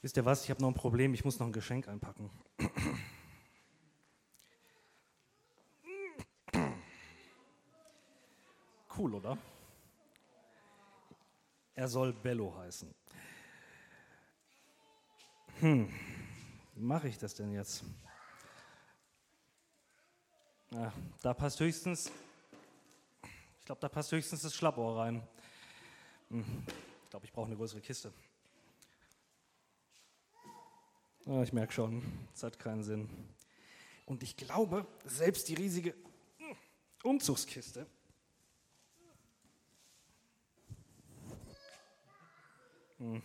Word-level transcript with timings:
Wisst 0.00 0.16
ihr 0.16 0.24
was? 0.24 0.44
Ich 0.44 0.50
habe 0.50 0.62
noch 0.62 0.68
ein 0.68 0.74
Problem. 0.74 1.12
Ich 1.14 1.24
muss 1.24 1.38
noch 1.38 1.46
ein 1.46 1.52
Geschenk 1.52 1.88
einpacken. 1.88 2.30
Cool, 8.96 9.14
oder? 9.14 9.38
Er 11.74 11.86
soll 11.86 12.12
Bello 12.12 12.52
heißen. 12.56 12.92
Hm, 15.60 15.88
wie 16.74 16.82
mache 16.82 17.08
ich 17.08 17.18
das 17.18 17.34
denn 17.34 17.52
jetzt? 17.52 17.84
Ja, 20.70 20.92
da 21.22 21.34
passt 21.34 21.58
höchstens, 21.60 22.10
ich 23.60 23.64
glaube, 23.64 23.80
da 23.80 23.88
passt 23.88 24.12
höchstens 24.12 24.42
das 24.42 24.54
Schlappohr 24.54 24.98
rein. 24.98 25.26
Hm, 26.30 26.44
ich 27.04 27.10
glaube, 27.10 27.26
ich 27.26 27.32
brauche 27.32 27.46
eine 27.46 27.56
größere 27.56 27.80
Kiste. 27.80 28.12
Ja, 30.44 31.17
ich 31.28 31.52
merke 31.52 31.74
schon, 31.74 32.02
es 32.34 32.42
hat 32.42 32.58
keinen 32.58 32.82
Sinn. 32.82 33.08
Und 34.06 34.22
ich 34.22 34.34
glaube, 34.36 34.86
selbst 35.04 35.48
die 35.48 35.54
riesige 35.54 35.94
Umzugskiste 37.02 37.86
hm, 42.96 43.22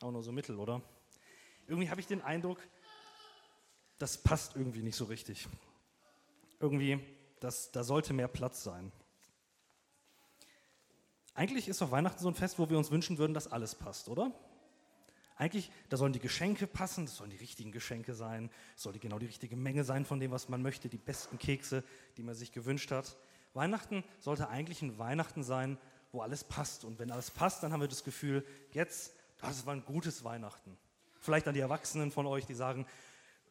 auch 0.00 0.10
nur 0.10 0.22
so 0.24 0.32
mittel, 0.32 0.58
oder? 0.58 0.82
Irgendwie 1.68 1.88
habe 1.88 2.00
ich 2.00 2.08
den 2.08 2.22
Eindruck, 2.22 2.58
das 3.98 4.18
passt 4.18 4.56
irgendwie 4.56 4.82
nicht 4.82 4.96
so 4.96 5.04
richtig. 5.04 5.46
Irgendwie, 6.58 6.98
das, 7.38 7.70
da 7.70 7.84
sollte 7.84 8.12
mehr 8.12 8.26
Platz 8.26 8.64
sein. 8.64 8.90
Eigentlich 11.34 11.68
ist 11.68 11.80
doch 11.80 11.92
Weihnachten 11.92 12.20
so 12.20 12.28
ein 12.28 12.34
Fest, 12.34 12.58
wo 12.58 12.68
wir 12.68 12.76
uns 12.76 12.90
wünschen 12.90 13.16
würden, 13.16 13.32
dass 13.32 13.46
alles 13.46 13.76
passt, 13.76 14.08
oder? 14.08 14.32
Eigentlich, 15.36 15.70
da 15.88 15.96
sollen 15.96 16.12
die 16.12 16.18
Geschenke 16.18 16.66
passen, 16.66 17.06
das 17.06 17.16
sollen 17.16 17.30
die 17.30 17.36
richtigen 17.36 17.72
Geschenke 17.72 18.14
sein, 18.14 18.50
es 18.76 18.82
soll 18.82 18.92
genau 18.98 19.18
die 19.18 19.26
richtige 19.26 19.56
Menge 19.56 19.84
sein 19.84 20.04
von 20.04 20.20
dem, 20.20 20.30
was 20.30 20.48
man 20.48 20.62
möchte, 20.62 20.88
die 20.88 20.98
besten 20.98 21.38
Kekse, 21.38 21.82
die 22.16 22.22
man 22.22 22.34
sich 22.34 22.52
gewünscht 22.52 22.90
hat. 22.90 23.16
Weihnachten 23.54 24.04
sollte 24.18 24.48
eigentlich 24.48 24.82
ein 24.82 24.98
Weihnachten 24.98 25.42
sein, 25.42 25.78
wo 26.12 26.20
alles 26.20 26.44
passt. 26.44 26.84
Und 26.84 26.98
wenn 26.98 27.10
alles 27.10 27.30
passt, 27.30 27.62
dann 27.62 27.72
haben 27.72 27.80
wir 27.80 27.88
das 27.88 28.04
Gefühl, 28.04 28.44
jetzt, 28.72 29.14
das 29.40 29.66
war 29.66 29.74
ein 29.74 29.84
gutes 29.84 30.24
Weihnachten. 30.24 30.76
Vielleicht 31.18 31.48
an 31.48 31.54
die 31.54 31.60
Erwachsenen 31.60 32.10
von 32.10 32.26
euch, 32.26 32.46
die 32.46 32.54
sagen, 32.54 32.86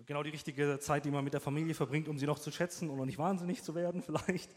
genau 0.05 0.23
die 0.23 0.29
richtige 0.29 0.79
Zeit, 0.79 1.05
die 1.05 1.11
man 1.11 1.23
mit 1.23 1.33
der 1.33 1.41
Familie 1.41 1.73
verbringt, 1.73 2.07
um 2.07 2.17
sie 2.17 2.25
noch 2.25 2.39
zu 2.39 2.51
schätzen 2.51 2.89
und 2.89 2.97
noch 2.97 3.05
nicht 3.05 3.17
wahnsinnig 3.17 3.63
zu 3.63 3.75
werden, 3.75 4.01
vielleicht. 4.05 4.49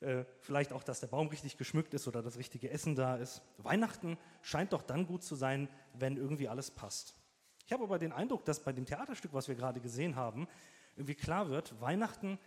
Äh, 0.00 0.24
vielleicht 0.40 0.72
auch, 0.72 0.82
dass 0.82 1.00
der 1.00 1.06
Baum 1.06 1.28
richtig 1.28 1.56
geschmückt 1.56 1.94
ist 1.94 2.06
oder 2.06 2.22
das 2.22 2.36
richtige 2.36 2.70
Essen 2.70 2.94
da 2.94 3.16
ist. 3.16 3.42
Weihnachten 3.58 4.18
scheint 4.42 4.72
doch 4.72 4.82
dann 4.82 5.06
gut 5.06 5.22
zu 5.22 5.34
sein, 5.36 5.68
wenn 5.94 6.16
irgendwie 6.16 6.48
alles 6.48 6.70
passt. 6.70 7.16
Ich 7.66 7.72
habe 7.72 7.84
aber 7.84 7.98
den 7.98 8.12
Eindruck, 8.12 8.44
dass 8.44 8.62
bei 8.62 8.72
dem 8.72 8.84
Theaterstück, 8.84 9.32
was 9.32 9.48
wir 9.48 9.54
gerade 9.54 9.80
gesehen 9.80 10.14
haben, 10.16 10.46
irgendwie 10.96 11.14
klar 11.14 11.48
wird, 11.48 11.80
Weihnachten 11.80 12.38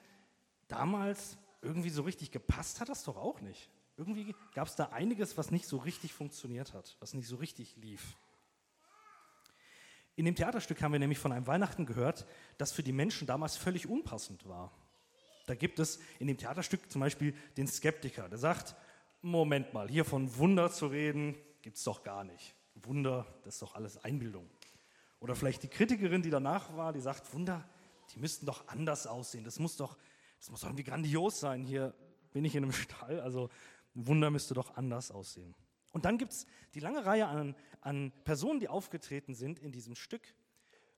damals 0.68 1.38
irgendwie 1.62 1.90
so 1.90 2.04
richtig 2.04 2.32
gepasst 2.32 2.80
hat 2.80 2.90
das 2.90 3.04
doch 3.04 3.18
auch 3.18 3.42
nicht. 3.42 3.70
Irgendwie 3.98 4.34
gab 4.54 4.68
es 4.68 4.76
da 4.76 4.86
einiges, 4.90 5.38
was 5.38 5.52
nicht 5.52 5.68
so 5.68 5.78
richtig 5.78 6.14
funktioniert 6.14 6.74
hat, 6.74 6.96
was 7.00 7.14
nicht 7.14 7.28
so 7.28 7.36
richtig 7.36 7.76
lief. 7.76 8.16
In 10.16 10.26
dem 10.26 10.36
Theaterstück 10.36 10.82
haben 10.82 10.94
wir 10.94 11.00
nämlich 11.00 11.20
von 11.20 11.32
einem 11.32 11.48
Weihnachten 11.48 11.86
gehört, 11.86 12.26
das 12.58 12.72
für 12.72 12.84
die 12.84 12.92
Menschen 12.92 13.28
damals 13.28 13.58
völlig 13.58 13.88
unpassend 13.88 14.48
war. 14.48 14.72
Da 15.50 15.56
gibt 15.56 15.80
es 15.80 16.00
in 16.20 16.28
dem 16.28 16.38
Theaterstück 16.38 16.92
zum 16.92 17.02
Beispiel 17.02 17.34
den 17.58 17.68
Skeptiker, 17.68 18.30
der 18.30 18.38
sagt, 18.38 18.76
Moment 19.24 19.74
mal, 19.74 19.90
hier 19.90 20.06
von 20.06 20.38
Wunder 20.38 20.72
zu 20.72 20.86
reden, 20.86 21.36
gibt 21.64 21.78
es 21.78 21.84
doch 21.84 22.04
gar 22.04 22.24
nicht. 22.24 22.54
Wunder, 22.76 23.26
das 23.44 23.56
ist 23.56 23.62
doch 23.64 23.74
alles 23.74 23.98
Einbildung. 23.98 24.48
Oder 25.20 25.36
vielleicht 25.36 25.64
die 25.64 25.68
Kritikerin, 25.68 26.22
die 26.22 26.30
danach 26.30 26.78
war, 26.78 26.94
die 26.94 27.02
sagt, 27.02 27.34
Wunder, 27.34 27.68
die 28.14 28.20
müssten 28.20 28.46
doch 28.46 28.68
anders 28.68 29.08
aussehen. 29.08 29.44
Das 29.44 29.58
muss 29.58 29.76
doch, 29.76 29.98
das 30.38 30.52
muss 30.52 30.62
doch 30.62 30.68
irgendwie 30.68 30.84
grandios 30.84 31.40
sein. 31.40 31.64
Hier 31.64 31.96
bin 32.32 32.46
ich 32.46 32.56
in 32.56 32.64
einem 32.64 32.72
Stall, 32.74 33.20
also 33.20 33.50
Wunder 33.96 34.30
müsste 34.30 34.54
doch 34.54 34.78
anders 34.78 35.10
aussehen. 35.10 35.56
Und 35.94 36.06
dann 36.06 36.20
gibt 36.20 36.32
es 36.32 36.46
die 36.76 36.80
lange 36.80 37.08
Reihe 37.08 37.26
an, 37.26 37.56
an 37.82 38.12
Personen, 38.24 38.60
die 38.60 38.68
aufgetreten 38.68 39.34
sind 39.34 39.58
in 39.58 39.72
diesem 39.72 39.96
Stück 39.96 40.22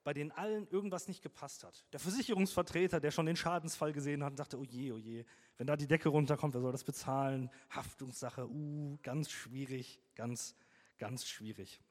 bei 0.03 0.13
denen 0.13 0.31
allen 0.31 0.67
irgendwas 0.67 1.07
nicht 1.07 1.21
gepasst 1.21 1.63
hat. 1.63 1.85
Der 1.93 1.99
Versicherungsvertreter, 1.99 2.99
der 2.99 3.11
schon 3.11 3.25
den 3.25 3.35
Schadensfall 3.35 3.93
gesehen 3.93 4.23
hat, 4.23 4.37
dachte, 4.39 4.57
oh 4.59 4.63
je, 4.63 4.91
oh 4.91 4.97
je, 4.97 5.25
wenn 5.57 5.67
da 5.67 5.75
die 5.75 5.87
Decke 5.87 6.09
runterkommt, 6.09 6.53
wer 6.53 6.61
soll 6.61 6.71
das 6.71 6.83
bezahlen? 6.83 7.51
Haftungssache, 7.69 8.47
uh, 8.47 8.97
ganz 9.03 9.29
schwierig, 9.29 10.01
ganz, 10.15 10.55
ganz 10.97 11.27
schwierig. 11.27 11.81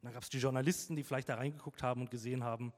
Und 0.00 0.06
dann 0.06 0.12
gab 0.12 0.22
es 0.22 0.28
die 0.28 0.38
Journalisten, 0.38 0.94
die 0.94 1.02
vielleicht 1.02 1.28
da 1.28 1.36
reingeguckt 1.36 1.82
haben 1.82 2.02
und 2.02 2.10
gesehen 2.10 2.44
haben, 2.44 2.72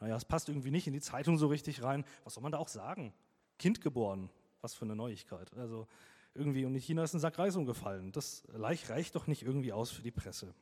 naja, 0.00 0.16
es 0.16 0.24
passt 0.24 0.48
irgendwie 0.48 0.70
nicht 0.70 0.86
in 0.86 0.92
die 0.92 1.00
Zeitung 1.00 1.38
so 1.38 1.48
richtig 1.48 1.82
rein. 1.82 2.04
Was 2.22 2.34
soll 2.34 2.42
man 2.42 2.52
da 2.52 2.58
auch 2.58 2.68
sagen? 2.68 3.12
Kind 3.58 3.80
geboren, 3.80 4.30
was 4.60 4.74
für 4.74 4.84
eine 4.84 4.94
Neuigkeit. 4.94 5.52
Also 5.54 5.88
irgendwie, 6.34 6.64
und 6.64 6.74
in 6.74 6.80
China 6.80 7.02
ist 7.02 7.14
ein 7.14 7.20
Sack 7.20 7.38
Reis 7.38 7.56
umgefallen. 7.56 8.12
Das 8.12 8.44
reicht 8.54 9.16
doch 9.16 9.26
nicht 9.26 9.42
irgendwie 9.42 9.72
aus 9.72 9.90
für 9.90 10.02
die 10.02 10.12
Presse. 10.12 10.54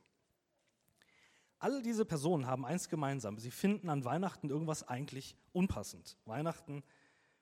All 1.58 1.82
diese 1.82 2.04
Personen 2.04 2.46
haben 2.46 2.66
eins 2.66 2.88
gemeinsam. 2.88 3.38
Sie 3.38 3.50
finden 3.50 3.88
an 3.88 4.04
Weihnachten 4.04 4.50
irgendwas 4.50 4.82
eigentlich 4.82 5.36
unpassend. 5.52 6.16
Weihnachten 6.24 6.82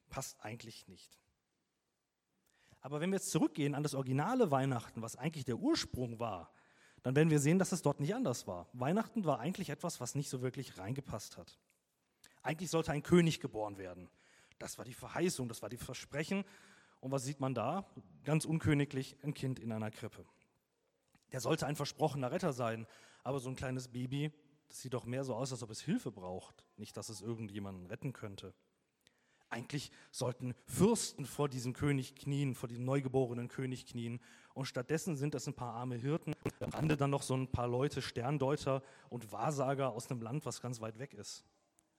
passt 0.08 0.40
eigentlich 0.44 0.86
nicht. 0.86 1.18
Aber 2.80 3.00
wenn 3.00 3.10
wir 3.10 3.16
jetzt 3.16 3.30
zurückgehen 3.30 3.74
an 3.74 3.82
das 3.82 3.94
originale 3.94 4.50
Weihnachten, 4.50 5.02
was 5.02 5.16
eigentlich 5.16 5.44
der 5.44 5.56
Ursprung 5.56 6.18
war, 6.18 6.52
dann 7.02 7.16
werden 7.16 7.30
wir 7.30 7.40
sehen, 7.40 7.58
dass 7.58 7.72
es 7.72 7.82
dort 7.82 8.00
nicht 8.00 8.14
anders 8.14 8.46
war. 8.46 8.68
Weihnachten 8.72 9.24
war 9.24 9.40
eigentlich 9.40 9.70
etwas, 9.70 10.00
was 10.00 10.14
nicht 10.14 10.28
so 10.28 10.42
wirklich 10.42 10.78
reingepasst 10.78 11.36
hat. 11.36 11.58
Eigentlich 12.42 12.70
sollte 12.70 12.92
ein 12.92 13.02
König 13.02 13.40
geboren 13.40 13.78
werden. 13.78 14.08
Das 14.58 14.78
war 14.78 14.84
die 14.84 14.94
Verheißung, 14.94 15.48
das 15.48 15.62
war 15.62 15.68
die 15.68 15.76
Versprechen. 15.76 16.44
Und 17.00 17.10
was 17.10 17.24
sieht 17.24 17.40
man 17.40 17.54
da? 17.54 17.86
Ganz 18.22 18.44
unköniglich 18.44 19.16
ein 19.22 19.34
Kind 19.34 19.58
in 19.58 19.72
einer 19.72 19.90
Krippe. 19.90 20.24
Der 21.32 21.40
sollte 21.40 21.66
ein 21.66 21.76
versprochener 21.76 22.30
Retter 22.30 22.52
sein, 22.52 22.86
aber 23.24 23.40
so 23.40 23.48
ein 23.48 23.56
kleines 23.56 23.88
Baby, 23.88 24.30
das 24.68 24.80
sieht 24.80 24.94
doch 24.94 25.04
mehr 25.04 25.24
so 25.24 25.34
aus, 25.34 25.50
als 25.50 25.62
ob 25.62 25.70
es 25.70 25.80
Hilfe 25.80 26.12
braucht, 26.12 26.64
nicht, 26.76 26.96
dass 26.96 27.08
es 27.08 27.20
irgendjemanden 27.20 27.86
retten 27.86 28.12
könnte. 28.12 28.54
Eigentlich 29.48 29.90
sollten 30.10 30.54
Fürsten 30.66 31.26
vor 31.26 31.48
diesem 31.48 31.74
König 31.74 32.16
knien, 32.16 32.54
vor 32.54 32.68
diesem 32.68 32.84
neugeborenen 32.84 33.48
König 33.48 33.86
knien. 33.86 34.20
Und 34.52 34.66
stattdessen 34.66 35.16
sind 35.16 35.34
das 35.34 35.46
ein 35.46 35.54
paar 35.54 35.74
arme 35.74 35.96
Hirten, 35.96 36.34
am 36.60 36.70
Rande 36.70 36.96
dann 36.96 37.10
noch 37.10 37.22
so 37.22 37.36
ein 37.36 37.50
paar 37.50 37.68
Leute, 37.68 38.02
Sterndeuter 38.02 38.82
und 39.10 39.30
Wahrsager 39.32 39.92
aus 39.92 40.10
einem 40.10 40.22
Land, 40.22 40.44
was 40.44 40.60
ganz 40.60 40.80
weit 40.80 40.98
weg 40.98 41.14
ist. 41.14 41.44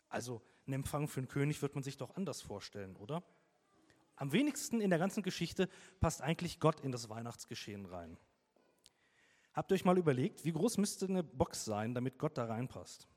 Also 0.09 0.41
ein 0.67 0.73
Empfang 0.73 1.07
für 1.07 1.21
einen 1.21 1.27
König 1.27 1.61
wird 1.61 1.75
man 1.75 1.83
sich 1.83 1.97
doch 1.97 2.15
anders 2.15 2.41
vorstellen, 2.41 2.95
oder? 2.97 3.23
Am 4.17 4.31
wenigsten 4.31 4.81
in 4.81 4.89
der 4.89 4.99
ganzen 4.99 5.23
Geschichte 5.23 5.69
passt 5.99 6.21
eigentlich 6.21 6.59
Gott 6.59 6.81
in 6.81 6.91
das 6.91 7.09
Weihnachtsgeschehen 7.09 7.85
rein. 7.85 8.17
Habt 9.55 9.71
ihr 9.71 9.75
euch 9.75 9.85
mal 9.85 9.97
überlegt, 9.97 10.43
wie 10.43 10.51
groß 10.51 10.77
müsste 10.77 11.07
eine 11.07 11.23
Box 11.23 11.63
sein, 11.63 11.93
damit 11.93 12.19
Gott 12.19 12.37
da 12.37 12.45
reinpasst? 12.45 13.07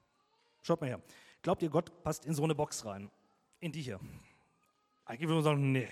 Schaut 0.63 0.81
mal 0.81 0.87
her. 0.87 1.03
Glaubt 1.43 1.63
ihr, 1.63 1.69
Gott 1.69 2.03
passt 2.05 2.25
in 2.25 2.35
so 2.35 2.45
eine 2.45 2.55
Box 2.55 2.85
rein? 2.85 3.11
In 3.59 3.73
die 3.73 3.83
hier? 3.83 3.99
Eigentlich 5.05 5.29
würde 5.29 5.43
man 5.43 5.45
sagen, 5.45 5.73
nee, 5.73 5.89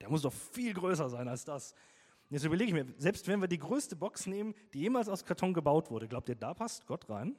der 0.00 0.08
muss 0.08 0.22
doch 0.22 0.32
viel 0.32 0.72
größer 0.72 1.10
sein 1.10 1.28
als 1.28 1.44
das. 1.44 1.74
Jetzt 2.30 2.44
überlege 2.44 2.68
ich 2.68 2.86
mir, 2.86 2.94
selbst 2.96 3.28
wenn 3.28 3.40
wir 3.42 3.48
die 3.48 3.58
größte 3.58 3.94
Box 3.94 4.26
nehmen, 4.26 4.54
die 4.72 4.80
jemals 4.80 5.10
aus 5.10 5.26
Karton 5.26 5.52
gebaut 5.52 5.90
wurde, 5.90 6.08
glaubt 6.08 6.30
ihr, 6.30 6.36
da 6.36 6.54
passt 6.54 6.86
Gott 6.86 7.10
rein? 7.10 7.36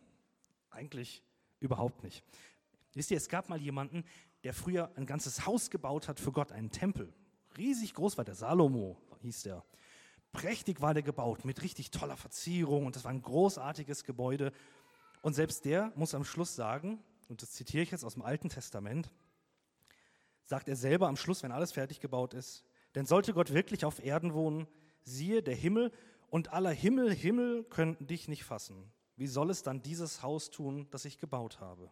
Eigentlich 0.69 1.23
überhaupt 1.59 2.03
nicht. 2.03 2.23
Wisst 2.93 3.09
ihr, 3.09 3.17
es 3.17 3.29
gab 3.29 3.49
mal 3.49 3.59
jemanden, 3.59 4.03
der 4.43 4.53
früher 4.53 4.91
ein 4.95 5.07
ganzes 5.07 5.47
Haus 5.47 5.71
gebaut 5.71 6.07
hat 6.07 6.19
für 6.19 6.31
Gott, 6.31 6.51
einen 6.51 6.69
Tempel. 6.69 7.11
Riesig 7.57 7.95
groß 7.95 8.17
war 8.17 8.25
der, 8.25 8.35
Salomo 8.35 9.01
hieß 9.21 9.43
der. 9.43 9.63
Prächtig 10.33 10.81
war 10.81 10.93
der 10.93 11.03
gebaut, 11.03 11.45
mit 11.45 11.61
richtig 11.61 11.91
toller 11.91 12.17
Verzierung 12.17 12.85
und 12.85 12.95
das 12.95 13.05
war 13.05 13.11
ein 13.11 13.21
großartiges 13.21 14.03
Gebäude. 14.03 14.51
Und 15.21 15.33
selbst 15.33 15.63
der 15.63 15.93
muss 15.95 16.13
am 16.13 16.25
Schluss 16.25 16.55
sagen, 16.55 17.01
und 17.29 17.41
das 17.41 17.51
zitiere 17.51 17.83
ich 17.83 17.91
jetzt 17.91 18.03
aus 18.03 18.15
dem 18.15 18.23
Alten 18.23 18.49
Testament, 18.49 19.09
sagt 20.43 20.67
er 20.67 20.75
selber 20.75 21.07
am 21.07 21.15
Schluss, 21.15 21.43
wenn 21.43 21.51
alles 21.51 21.71
fertig 21.71 21.99
gebaut 21.99 22.33
ist, 22.33 22.65
denn 22.95 23.05
sollte 23.05 23.33
Gott 23.33 23.53
wirklich 23.53 23.85
auf 23.85 24.03
Erden 24.03 24.33
wohnen, 24.33 24.67
siehe, 25.03 25.41
der 25.41 25.55
Himmel 25.55 25.91
und 26.29 26.51
aller 26.51 26.71
Himmel, 26.71 27.13
Himmel 27.13 27.63
könnten 27.63 28.07
dich 28.07 28.27
nicht 28.27 28.43
fassen. 28.43 28.91
Wie 29.15 29.27
soll 29.27 29.51
es 29.51 29.61
dann 29.61 29.83
dieses 29.83 30.23
Haus 30.23 30.49
tun, 30.49 30.87
das 30.89 31.05
ich 31.05 31.19
gebaut 31.19 31.59
habe? 31.59 31.91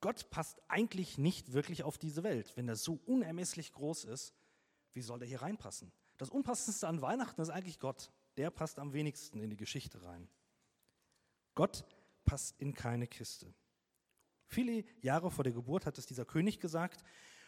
Gott 0.00 0.30
passt 0.30 0.62
eigentlich 0.68 1.18
nicht 1.18 1.52
wirklich 1.52 1.82
auf 1.82 1.98
diese 1.98 2.22
Welt. 2.22 2.52
Wenn 2.56 2.68
er 2.68 2.76
so 2.76 3.00
unermesslich 3.06 3.72
groß 3.72 4.04
ist, 4.04 4.34
wie 4.92 5.02
soll 5.02 5.20
er 5.20 5.28
hier 5.28 5.42
reinpassen? 5.42 5.90
Das 6.16 6.30
Unpassendste 6.30 6.88
an 6.88 7.02
Weihnachten 7.02 7.40
ist 7.40 7.50
eigentlich 7.50 7.78
Gott. 7.78 8.10
Der 8.36 8.50
passt 8.50 8.78
am 8.78 8.92
wenigsten 8.92 9.40
in 9.40 9.50
die 9.50 9.56
Geschichte 9.56 10.02
rein. 10.04 10.28
Gott 11.54 11.84
passt 12.24 12.60
in 12.60 12.74
keine 12.74 13.06
Kiste. 13.06 13.54
Viele 14.46 14.84
Jahre 15.00 15.30
vor 15.30 15.44
der 15.44 15.52
Geburt 15.52 15.86
hat 15.86 15.98
es 15.98 16.06
dieser 16.06 16.24
König 16.24 16.60
gesagt. 16.60 17.02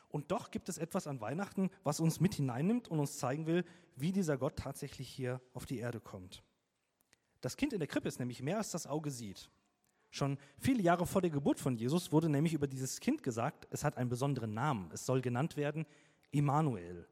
Und 0.09 0.31
doch 0.31 0.51
gibt 0.51 0.69
es 0.69 0.79
etwas 0.79 1.07
an 1.07 1.21
Weihnachten, 1.21 1.71
was 1.85 2.01
uns 2.01 2.21
mit 2.21 2.35
hineinnimmt 2.35 2.89
und 2.89 2.99
uns 2.99 3.19
zeigen 3.19 3.47
will, 3.47 3.65
wie 3.95 4.13
dieser 4.13 4.39
Gott 4.39 4.57
tatsächlich 4.57 5.09
hier 5.09 5.41
auf 5.53 5.67
die 5.67 5.79
Erde 5.79 6.01
kommt. 6.01 6.43
Das 7.41 7.57
Kind 7.57 7.73
in 7.73 7.79
der 7.79 7.89
Krippe 7.89 8.09
ist 8.09 8.19
nämlich 8.19 8.43
mehr 8.43 8.57
als 8.57 8.71
das 8.71 8.87
Auge 8.87 9.11
sieht. 9.11 9.51
Schon 10.11 10.39
viele 10.59 10.83
Jahre 10.83 11.07
vor 11.07 11.21
der 11.21 11.31
Geburt 11.31 11.61
von 11.61 11.77
Jesus 11.77 12.11
wurde 12.11 12.31
nämlich 12.31 12.55
über 12.55 12.67
dieses 12.67 13.01
Kind 13.01 13.23
gesagt, 13.23 13.69
es 13.71 13.85
hat 13.85 13.99
einen 13.99 14.09
besonderen 14.09 14.55
Namen. 14.55 14.91
Es 14.93 15.05
soll 15.05 15.21
genannt 15.21 15.57
werden 15.57 15.87
Immanuel. 16.31 17.07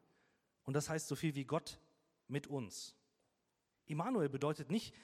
Und 0.67 0.75
das 0.75 0.91
heißt 0.91 1.09
so 1.09 1.15
viel 1.17 1.35
wie 1.35 1.45
Gott 1.45 1.81
mit 2.29 2.49
uns. 2.49 2.95
Immanuel 3.87 4.29
bedeutet 4.29 4.71
nicht 4.71 4.95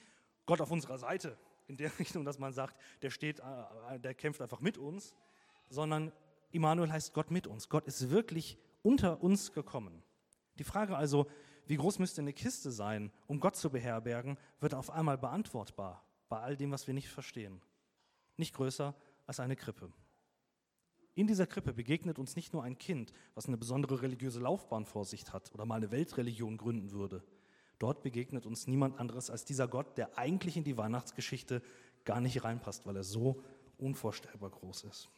Gott 0.45 0.61
auf 0.61 0.71
unserer 0.71 0.97
Seite, 0.99 1.37
in 1.67 1.77
der 1.77 1.91
Richtung, 1.99 2.25
dass 2.25 2.37
man 2.37 2.53
sagt, 2.53 2.77
der 3.01 3.09
steht, 3.09 3.39
äh, 3.39 3.99
der 3.99 4.13
kämpft 4.13 4.41
einfach 4.41 4.59
mit 4.59 4.77
uns, 4.77 5.15
sondern 5.69 6.11
Immanuel 6.51 6.91
heißt 6.91 7.13
Gott 7.13 7.31
mit 7.31 7.47
uns. 7.47 7.69
Gott 7.69 7.87
ist 7.87 8.09
wirklich 8.09 8.57
unter 8.83 9.23
uns 9.23 9.53
gekommen. 9.53 10.03
Die 10.59 10.63
Frage 10.63 10.95
also, 10.95 11.27
wie 11.65 11.77
groß 11.77 11.99
müsste 11.99 12.21
eine 12.21 12.33
Kiste 12.33 12.71
sein, 12.71 13.11
um 13.25 13.39
Gott 13.39 13.55
zu 13.55 13.69
beherbergen, 13.69 14.37
wird 14.59 14.75
auf 14.75 14.91
einmal 14.91 15.17
beantwortbar 15.17 16.03
bei 16.27 16.39
all 16.39 16.57
dem, 16.57 16.71
was 16.71 16.85
wir 16.87 16.93
nicht 16.93 17.09
verstehen. 17.09 17.61
Nicht 18.35 18.53
größer 18.53 18.93
als 19.25 19.39
eine 19.39 19.55
Krippe. 19.55 19.91
In 21.15 21.27
dieser 21.27 21.45
Krippe 21.45 21.73
begegnet 21.73 22.17
uns 22.17 22.35
nicht 22.35 22.53
nur 22.53 22.63
ein 22.63 22.77
Kind, 22.77 23.13
was 23.35 23.45
eine 23.45 23.57
besondere 23.57 24.01
religiöse 24.01 24.39
Laufbahn 24.39 24.85
vor 24.85 25.05
sich 25.05 25.31
hat 25.31 25.53
oder 25.53 25.65
mal 25.65 25.75
eine 25.75 25.91
Weltreligion 25.91 26.57
gründen 26.57 26.91
würde. 26.91 27.23
Dort 27.77 28.01
begegnet 28.01 28.45
uns 28.45 28.65
niemand 28.65 28.99
anderes 28.99 29.29
als 29.29 29.45
dieser 29.45 29.67
Gott, 29.67 29.97
der 29.97 30.17
eigentlich 30.17 30.57
in 30.57 30.63
die 30.63 30.77
Weihnachtsgeschichte 30.77 31.61
gar 32.05 32.19
nicht 32.19 32.43
reinpasst, 32.43 32.85
weil 32.87 32.95
er 32.95 33.03
so 33.03 33.43
unvorstellbar 33.77 34.49
groß 34.49 34.85
ist. 34.85 35.09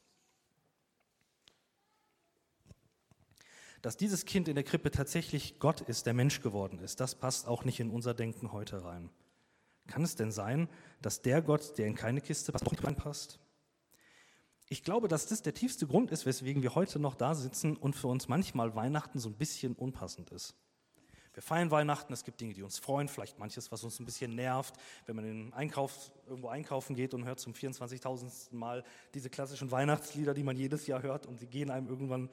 Dass 3.81 3.97
dieses 3.97 4.25
Kind 4.25 4.47
in 4.47 4.55
der 4.55 4.63
Krippe 4.63 4.89
tatsächlich 4.89 5.59
Gott 5.59 5.81
ist, 5.81 6.07
der 6.07 6.13
Mensch 6.13 6.41
geworden 6.41 6.79
ist, 6.79 6.99
das 6.99 7.15
passt 7.15 7.47
auch 7.47 7.63
nicht 7.65 7.79
in 7.79 7.91
unser 7.91 8.13
Denken 8.13 8.51
heute 8.51 8.83
rein. 8.83 9.11
Kann 9.87 10.03
es 10.03 10.15
denn 10.15 10.31
sein, 10.31 10.67
dass 11.01 11.21
der 11.21 11.41
Gott, 11.41 11.77
der 11.77 11.85
in 11.85 11.95
keine 11.95 12.19
Kiste 12.19 12.51
passt, 12.51 12.83
reinpasst? 12.83 13.39
Ich 14.67 14.83
glaube, 14.83 15.07
dass 15.07 15.27
das 15.27 15.41
der 15.41 15.53
tiefste 15.53 15.85
Grund 15.85 16.11
ist, 16.11 16.25
weswegen 16.25 16.63
wir 16.63 16.75
heute 16.75 16.99
noch 16.99 17.15
da 17.15 17.35
sitzen 17.35 17.77
und 17.77 17.95
für 17.95 18.07
uns 18.07 18.27
manchmal 18.27 18.75
Weihnachten 18.75 19.19
so 19.19 19.29
ein 19.29 19.35
bisschen 19.35 19.73
unpassend 19.75 20.31
ist. 20.31 20.55
Wir 21.33 21.43
feiern 21.43 21.69
Weihnachten, 21.69 22.13
es 22.13 22.23
gibt 22.23 22.39
Dinge, 22.39 22.53
die 22.53 22.63
uns 22.63 22.79
freuen, 22.79 23.09
vielleicht 23.09 23.37
manches, 23.37 23.71
was 23.71 23.83
uns 23.83 23.99
ein 23.99 24.05
bisschen 24.05 24.35
nervt, 24.35 24.73
wenn 25.05 25.17
man 25.17 25.25
in 25.25 25.53
Einkauf, 25.53 26.11
irgendwo 26.27 26.47
einkaufen 26.47 26.95
geht 26.95 27.13
und 27.13 27.25
hört 27.25 27.41
zum 27.41 27.53
24.000. 27.53 28.55
Mal 28.55 28.83
diese 29.13 29.29
klassischen 29.29 29.69
Weihnachtslieder, 29.69 30.33
die 30.33 30.43
man 30.43 30.55
jedes 30.55 30.87
Jahr 30.87 31.03
hört 31.03 31.25
und 31.25 31.39
sie 31.39 31.47
gehen 31.47 31.69
einem 31.69 31.87
irgendwann 31.87 32.29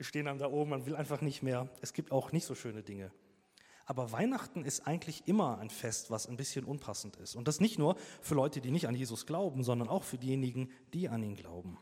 stehen 0.00 0.28
einem 0.28 0.38
da 0.38 0.50
oben, 0.50 0.70
man 0.70 0.86
will 0.86 0.96
einfach 0.96 1.20
nicht 1.20 1.42
mehr. 1.42 1.68
Es 1.80 1.92
gibt 1.92 2.12
auch 2.12 2.32
nicht 2.32 2.46
so 2.46 2.54
schöne 2.54 2.82
Dinge. 2.82 3.10
Aber 3.90 4.12
Weihnachten 4.12 4.64
ist 4.64 4.86
eigentlich 4.86 5.26
immer 5.26 5.58
ein 5.58 5.68
Fest, 5.68 6.12
was 6.12 6.28
ein 6.28 6.36
bisschen 6.36 6.64
unpassend 6.64 7.16
ist. 7.16 7.34
Und 7.34 7.48
das 7.48 7.58
nicht 7.58 7.76
nur 7.76 7.96
für 8.20 8.36
Leute, 8.36 8.60
die 8.60 8.70
nicht 8.70 8.86
an 8.86 8.94
Jesus 8.94 9.26
glauben, 9.26 9.64
sondern 9.64 9.88
auch 9.88 10.04
für 10.04 10.16
diejenigen, 10.16 10.70
die 10.94 11.08
an 11.08 11.24
ihn 11.24 11.34
glauben. 11.34 11.76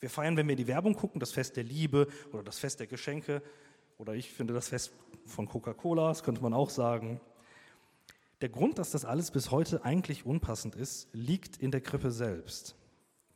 Wir 0.00 0.10
feiern, 0.10 0.36
wenn 0.36 0.48
wir 0.48 0.56
die 0.56 0.66
Werbung 0.66 0.94
gucken, 0.94 1.18
das 1.18 1.32
Fest 1.32 1.56
der 1.56 1.64
Liebe 1.64 2.08
oder 2.34 2.42
das 2.42 2.58
Fest 2.58 2.78
der 2.78 2.88
Geschenke. 2.88 3.42
Oder 3.96 4.12
ich 4.16 4.30
finde 4.30 4.52
das 4.52 4.68
Fest 4.68 4.92
von 5.24 5.48
Coca-Cola, 5.48 6.08
das 6.08 6.22
könnte 6.24 6.42
man 6.42 6.52
auch 6.52 6.68
sagen. 6.68 7.22
Der 8.42 8.50
Grund, 8.50 8.78
dass 8.78 8.90
das 8.90 9.06
alles 9.06 9.30
bis 9.30 9.50
heute 9.50 9.82
eigentlich 9.82 10.26
unpassend 10.26 10.76
ist, 10.76 11.08
liegt 11.14 11.56
in 11.56 11.70
der 11.70 11.80
Krippe 11.80 12.10
selbst. 12.10 12.76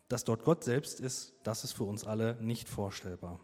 Dass 0.08 0.24
dort 0.24 0.44
Gott 0.44 0.62
selbst 0.62 1.00
ist, 1.00 1.32
das 1.42 1.64
ist 1.64 1.72
für 1.72 1.84
uns 1.84 2.04
alle 2.04 2.36
nicht 2.42 2.68
vorstellbar. 2.68 3.40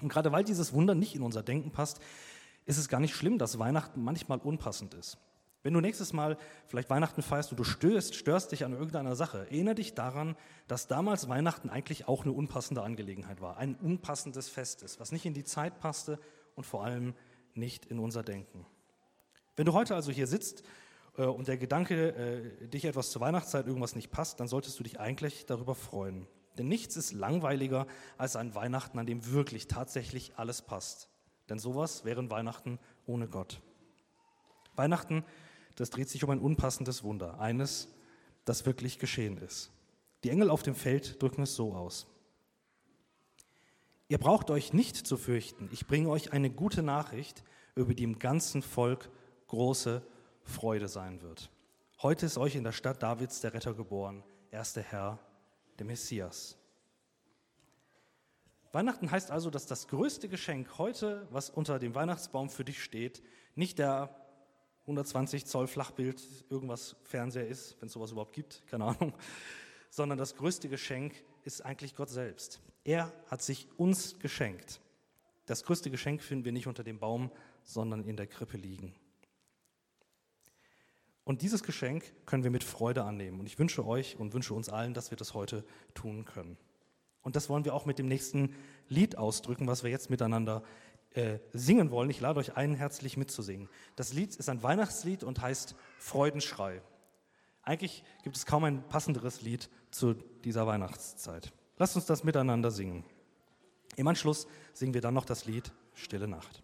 Und 0.00 0.08
gerade 0.08 0.32
weil 0.32 0.44
dieses 0.44 0.72
Wunder 0.72 0.94
nicht 0.94 1.14
in 1.14 1.20
unser 1.20 1.42
Denken 1.42 1.72
passt, 1.72 2.00
ist 2.66 2.78
es 2.78 2.88
gar 2.88 3.00
nicht 3.00 3.14
schlimm, 3.14 3.38
dass 3.38 3.58
Weihnachten 3.58 4.02
manchmal 4.02 4.38
unpassend 4.38 4.94
ist. 4.94 5.18
Wenn 5.62 5.74
du 5.74 5.80
nächstes 5.80 6.12
Mal 6.12 6.36
vielleicht 6.68 6.90
Weihnachten 6.90 7.22
feierst 7.22 7.50
und 7.50 7.56
du 7.58 7.64
störst, 7.64 8.14
störst 8.14 8.52
dich 8.52 8.64
an 8.64 8.72
irgendeiner 8.72 9.16
Sache, 9.16 9.38
erinnere 9.38 9.74
dich 9.76 9.94
daran, 9.94 10.36
dass 10.68 10.86
damals 10.86 11.28
Weihnachten 11.28 11.70
eigentlich 11.70 12.06
auch 12.06 12.22
eine 12.22 12.32
unpassende 12.32 12.82
Angelegenheit 12.82 13.40
war, 13.40 13.56
ein 13.56 13.74
unpassendes 13.74 14.48
Fest 14.48 14.82
ist, 14.82 15.00
was 15.00 15.10
nicht 15.10 15.26
in 15.26 15.34
die 15.34 15.42
Zeit 15.42 15.80
passte 15.80 16.20
und 16.54 16.66
vor 16.66 16.84
allem 16.84 17.14
nicht 17.54 17.86
in 17.86 17.98
unser 17.98 18.22
Denken. 18.22 18.64
Wenn 19.56 19.66
du 19.66 19.72
heute 19.72 19.96
also 19.96 20.12
hier 20.12 20.28
sitzt 20.28 20.62
äh, 21.16 21.24
und 21.24 21.48
der 21.48 21.56
Gedanke, 21.56 22.14
äh, 22.62 22.68
dich 22.68 22.84
etwas 22.84 23.10
zur 23.10 23.22
Weihnachtszeit 23.22 23.66
irgendwas 23.66 23.96
nicht 23.96 24.12
passt, 24.12 24.38
dann 24.38 24.46
solltest 24.46 24.78
du 24.78 24.84
dich 24.84 25.00
eigentlich 25.00 25.46
darüber 25.46 25.74
freuen. 25.74 26.28
Denn 26.58 26.68
nichts 26.68 26.96
ist 26.96 27.12
langweiliger 27.12 27.86
als 28.18 28.36
ein 28.36 28.54
Weihnachten, 28.54 28.98
an 28.98 29.06
dem 29.06 29.32
wirklich 29.32 29.66
tatsächlich 29.66 30.34
alles 30.36 30.62
passt. 30.62 31.08
Denn 31.48 31.58
sowas 31.58 32.04
wären 32.04 32.30
Weihnachten 32.30 32.78
ohne 33.06 33.28
Gott. 33.28 33.60
Weihnachten, 34.74 35.24
das 35.76 35.90
dreht 35.90 36.08
sich 36.08 36.24
um 36.24 36.30
ein 36.30 36.40
unpassendes 36.40 37.02
Wunder, 37.02 37.38
eines, 37.38 37.88
das 38.44 38.66
wirklich 38.66 38.98
geschehen 38.98 39.38
ist. 39.38 39.70
Die 40.24 40.30
Engel 40.30 40.50
auf 40.50 40.62
dem 40.62 40.74
Feld 40.74 41.22
drücken 41.22 41.42
es 41.42 41.54
so 41.54 41.74
aus. 41.74 42.06
Ihr 44.08 44.18
braucht 44.18 44.50
euch 44.50 44.72
nicht 44.72 44.96
zu 44.96 45.16
fürchten, 45.16 45.68
ich 45.72 45.86
bringe 45.86 46.08
euch 46.08 46.32
eine 46.32 46.50
gute 46.50 46.82
Nachricht, 46.82 47.42
über 47.74 47.92
die 47.92 48.04
im 48.04 48.18
ganzen 48.18 48.62
Volk 48.62 49.10
große 49.48 50.02
Freude 50.44 50.88
sein 50.88 51.22
wird. 51.22 51.50
Heute 52.02 52.26
ist 52.26 52.38
euch 52.38 52.54
in 52.54 52.64
der 52.64 52.72
Stadt 52.72 53.02
Davids 53.02 53.40
der 53.40 53.52
Retter 53.52 53.74
geboren, 53.74 54.22
er 54.50 54.62
ist 54.62 54.76
der 54.76 54.84
Herr, 54.84 55.18
der 55.78 55.86
Messias. 55.86 56.56
Weihnachten 58.76 59.10
heißt 59.10 59.30
also, 59.30 59.48
dass 59.48 59.64
das 59.64 59.88
größte 59.88 60.28
Geschenk 60.28 60.76
heute, 60.76 61.26
was 61.30 61.48
unter 61.48 61.78
dem 61.78 61.94
Weihnachtsbaum 61.94 62.50
für 62.50 62.62
dich 62.62 62.84
steht, 62.84 63.22
nicht 63.54 63.78
der 63.78 64.14
120 64.82 65.46
Zoll 65.46 65.66
Flachbild, 65.66 66.22
irgendwas 66.50 66.94
Fernseher 67.04 67.48
ist, 67.48 67.80
wenn 67.80 67.86
es 67.86 67.94
sowas 67.94 68.12
überhaupt 68.12 68.34
gibt, 68.34 68.66
keine 68.66 68.84
Ahnung, 68.84 69.14
sondern 69.90 70.18
das 70.18 70.36
größte 70.36 70.68
Geschenk 70.68 71.14
ist 71.44 71.64
eigentlich 71.64 71.96
Gott 71.96 72.10
selbst. 72.10 72.60
Er 72.84 73.14
hat 73.28 73.40
sich 73.40 73.66
uns 73.78 74.18
geschenkt. 74.18 74.82
Das 75.46 75.64
größte 75.64 75.90
Geschenk 75.90 76.20
finden 76.20 76.44
wir 76.44 76.52
nicht 76.52 76.66
unter 76.66 76.84
dem 76.84 76.98
Baum, 76.98 77.30
sondern 77.62 78.04
in 78.04 78.18
der 78.18 78.26
Krippe 78.26 78.58
liegen. 78.58 78.94
Und 81.24 81.40
dieses 81.40 81.62
Geschenk 81.62 82.04
können 82.26 82.44
wir 82.44 82.50
mit 82.50 82.62
Freude 82.62 83.04
annehmen. 83.04 83.40
Und 83.40 83.46
ich 83.46 83.58
wünsche 83.58 83.86
euch 83.86 84.18
und 84.18 84.34
wünsche 84.34 84.52
uns 84.52 84.68
allen, 84.68 84.92
dass 84.92 85.10
wir 85.10 85.16
das 85.16 85.32
heute 85.32 85.64
tun 85.94 86.26
können. 86.26 86.58
Und 87.26 87.34
das 87.34 87.48
wollen 87.48 87.64
wir 87.64 87.74
auch 87.74 87.86
mit 87.86 87.98
dem 87.98 88.06
nächsten 88.06 88.54
Lied 88.88 89.18
ausdrücken, 89.18 89.66
was 89.66 89.82
wir 89.82 89.90
jetzt 89.90 90.10
miteinander 90.10 90.62
äh, 91.10 91.40
singen 91.52 91.90
wollen. 91.90 92.08
Ich 92.08 92.20
lade 92.20 92.38
euch 92.38 92.56
ein, 92.56 92.76
herzlich 92.76 93.16
mitzusingen. 93.16 93.68
Das 93.96 94.12
Lied 94.12 94.36
ist 94.36 94.48
ein 94.48 94.62
Weihnachtslied 94.62 95.24
und 95.24 95.42
heißt 95.42 95.74
Freudenschrei. 95.98 96.82
Eigentlich 97.64 98.04
gibt 98.22 98.36
es 98.36 98.46
kaum 98.46 98.62
ein 98.62 98.88
passenderes 98.88 99.42
Lied 99.42 99.68
zu 99.90 100.14
dieser 100.44 100.68
Weihnachtszeit. 100.68 101.52
Lasst 101.78 101.96
uns 101.96 102.06
das 102.06 102.22
miteinander 102.22 102.70
singen. 102.70 103.02
Im 103.96 104.06
Anschluss 104.06 104.46
singen 104.72 104.94
wir 104.94 105.00
dann 105.00 105.14
noch 105.14 105.24
das 105.24 105.46
Lied 105.46 105.72
Stille 105.94 106.28
Nacht. 106.28 106.62